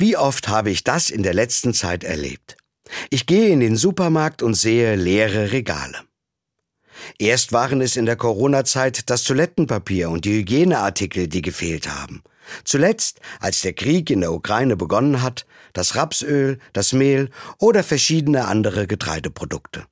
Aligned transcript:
Wie 0.00 0.16
oft 0.16 0.46
habe 0.46 0.70
ich 0.70 0.84
das 0.84 1.10
in 1.10 1.24
der 1.24 1.34
letzten 1.34 1.74
Zeit 1.74 2.04
erlebt? 2.04 2.56
Ich 3.10 3.26
gehe 3.26 3.48
in 3.48 3.58
den 3.58 3.74
Supermarkt 3.74 4.44
und 4.44 4.54
sehe 4.54 4.94
leere 4.94 5.50
Regale. 5.50 6.04
Erst 7.18 7.52
waren 7.52 7.80
es 7.80 7.96
in 7.96 8.06
der 8.06 8.14
Corona-Zeit 8.14 9.10
das 9.10 9.24
Toilettenpapier 9.24 10.08
und 10.08 10.24
die 10.24 10.38
Hygieneartikel, 10.38 11.26
die 11.26 11.42
gefehlt 11.42 11.88
haben. 11.88 12.22
Zuletzt, 12.62 13.18
als 13.40 13.62
der 13.62 13.72
Krieg 13.72 14.08
in 14.08 14.20
der 14.20 14.32
Ukraine 14.32 14.76
begonnen 14.76 15.20
hat, 15.20 15.46
das 15.72 15.96
Rapsöl, 15.96 16.60
das 16.72 16.92
Mehl 16.92 17.30
oder 17.58 17.82
verschiedene 17.82 18.46
andere 18.46 18.86
Getreideprodukte. 18.86 19.84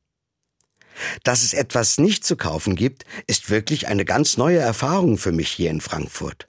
Dass 1.25 1.43
es 1.43 1.53
etwas 1.53 1.99
nicht 1.99 2.25
zu 2.25 2.37
kaufen 2.37 2.77
gibt, 2.77 3.05
ist 3.27 3.51
wirklich 3.51 3.89
eine 3.89 4.05
ganz 4.05 4.37
neue 4.37 4.59
Erfahrung 4.59 5.19
für 5.19 5.33
mich 5.33 5.51
hier 5.51 5.71
in 5.71 5.81
Frankfurt. 5.81 6.47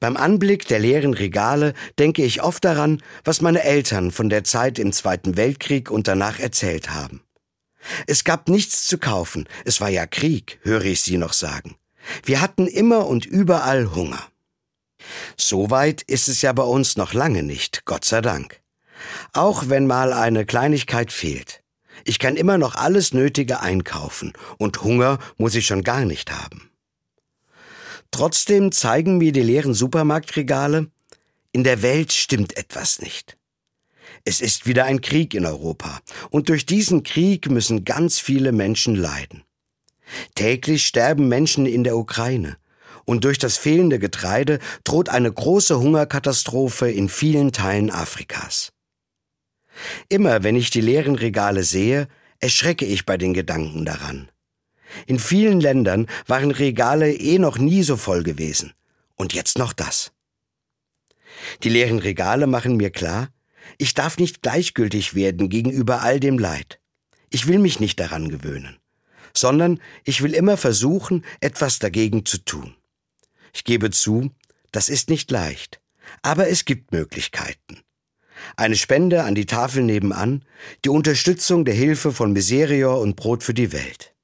Beim 0.00 0.16
Anblick 0.16 0.66
der 0.68 0.78
leeren 0.78 1.14
Regale 1.14 1.74
denke 1.98 2.24
ich 2.24 2.42
oft 2.42 2.64
daran, 2.64 3.02
was 3.24 3.40
meine 3.40 3.62
Eltern 3.62 4.10
von 4.10 4.28
der 4.28 4.44
Zeit 4.44 4.78
im 4.78 4.92
Zweiten 4.92 5.36
Weltkrieg 5.36 5.90
und 5.90 6.08
danach 6.08 6.38
erzählt 6.38 6.90
haben. 6.90 7.22
Es 8.06 8.24
gab 8.24 8.48
nichts 8.48 8.86
zu 8.86 8.98
kaufen, 8.98 9.48
es 9.64 9.80
war 9.80 9.88
ja 9.88 10.06
Krieg, 10.06 10.58
höre 10.62 10.84
ich 10.84 11.02
sie 11.02 11.18
noch 11.18 11.32
sagen. 11.32 11.76
Wir 12.24 12.40
hatten 12.40 12.66
immer 12.66 13.06
und 13.06 13.26
überall 13.26 13.94
Hunger. 13.94 14.22
So 15.36 15.70
weit 15.70 16.02
ist 16.02 16.28
es 16.28 16.42
ja 16.42 16.52
bei 16.52 16.62
uns 16.62 16.96
noch 16.96 17.12
lange 17.12 17.42
nicht, 17.42 17.84
Gott 17.84 18.04
sei 18.04 18.20
Dank. 18.20 18.60
Auch 19.32 19.68
wenn 19.68 19.86
mal 19.86 20.12
eine 20.12 20.46
Kleinigkeit 20.46 21.12
fehlt. 21.12 21.62
Ich 22.04 22.18
kann 22.18 22.36
immer 22.36 22.58
noch 22.58 22.74
alles 22.74 23.12
Nötige 23.12 23.60
einkaufen 23.60 24.32
und 24.58 24.82
Hunger 24.82 25.18
muss 25.38 25.54
ich 25.54 25.66
schon 25.66 25.82
gar 25.82 26.04
nicht 26.04 26.32
haben. 26.32 26.70
Trotzdem 28.16 28.72
zeigen 28.72 29.18
mir 29.18 29.30
die 29.30 29.42
leeren 29.42 29.74
Supermarktregale, 29.74 30.90
in 31.52 31.64
der 31.64 31.82
Welt 31.82 32.12
stimmt 32.12 32.56
etwas 32.56 33.02
nicht. 33.02 33.36
Es 34.24 34.40
ist 34.40 34.66
wieder 34.66 34.86
ein 34.86 35.02
Krieg 35.02 35.34
in 35.34 35.44
Europa, 35.44 36.00
und 36.30 36.48
durch 36.48 36.64
diesen 36.64 37.02
Krieg 37.02 37.50
müssen 37.50 37.84
ganz 37.84 38.18
viele 38.18 38.52
Menschen 38.52 38.94
leiden. 38.94 39.44
Täglich 40.34 40.86
sterben 40.86 41.28
Menschen 41.28 41.66
in 41.66 41.84
der 41.84 41.98
Ukraine, 41.98 42.56
und 43.04 43.24
durch 43.24 43.38
das 43.38 43.58
fehlende 43.58 43.98
Getreide 43.98 44.60
droht 44.82 45.10
eine 45.10 45.30
große 45.30 45.78
Hungerkatastrophe 45.78 46.90
in 46.90 47.10
vielen 47.10 47.52
Teilen 47.52 47.90
Afrikas. 47.90 48.72
Immer 50.08 50.42
wenn 50.42 50.56
ich 50.56 50.70
die 50.70 50.80
leeren 50.80 51.16
Regale 51.16 51.64
sehe, 51.64 52.08
erschrecke 52.38 52.86
ich 52.86 53.04
bei 53.04 53.18
den 53.18 53.34
Gedanken 53.34 53.84
daran. 53.84 54.30
In 55.06 55.18
vielen 55.18 55.60
Ländern 55.60 56.06
waren 56.26 56.50
Regale 56.50 57.12
eh 57.12 57.38
noch 57.38 57.58
nie 57.58 57.82
so 57.82 57.96
voll 57.96 58.22
gewesen. 58.22 58.72
Und 59.16 59.32
jetzt 59.32 59.58
noch 59.58 59.72
das. 59.72 60.12
Die 61.62 61.68
leeren 61.68 61.98
Regale 61.98 62.46
machen 62.46 62.76
mir 62.76 62.90
klar, 62.90 63.28
ich 63.78 63.94
darf 63.94 64.18
nicht 64.18 64.42
gleichgültig 64.42 65.14
werden 65.14 65.48
gegenüber 65.48 66.02
all 66.02 66.20
dem 66.20 66.38
Leid. 66.38 66.80
Ich 67.30 67.46
will 67.46 67.58
mich 67.58 67.80
nicht 67.80 67.98
daran 68.00 68.28
gewöhnen, 68.28 68.78
sondern 69.34 69.80
ich 70.04 70.22
will 70.22 70.34
immer 70.34 70.56
versuchen, 70.56 71.24
etwas 71.40 71.78
dagegen 71.78 72.24
zu 72.24 72.38
tun. 72.38 72.74
Ich 73.52 73.64
gebe 73.64 73.90
zu, 73.90 74.30
das 74.72 74.88
ist 74.88 75.10
nicht 75.10 75.30
leicht, 75.30 75.80
aber 76.22 76.48
es 76.48 76.64
gibt 76.64 76.92
Möglichkeiten. 76.92 77.80
Eine 78.56 78.76
Spende 78.76 79.24
an 79.24 79.34
die 79.34 79.46
Tafel 79.46 79.82
nebenan, 79.82 80.44
die 80.84 80.90
Unterstützung 80.90 81.64
der 81.64 81.74
Hilfe 81.74 82.12
von 82.12 82.32
Miserior 82.32 83.00
und 83.00 83.16
Brot 83.16 83.42
für 83.42 83.54
die 83.54 83.72
Welt. 83.72 84.15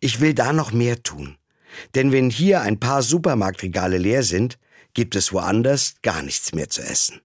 Ich 0.00 0.20
will 0.20 0.34
da 0.34 0.52
noch 0.52 0.72
mehr 0.72 1.02
tun. 1.02 1.36
Denn 1.94 2.12
wenn 2.12 2.30
hier 2.30 2.60
ein 2.60 2.80
paar 2.80 3.02
Supermarktregale 3.02 3.98
leer 3.98 4.22
sind, 4.22 4.58
gibt 4.94 5.16
es 5.16 5.32
woanders 5.32 5.94
gar 6.02 6.22
nichts 6.22 6.54
mehr 6.54 6.68
zu 6.68 6.82
essen. 6.82 7.20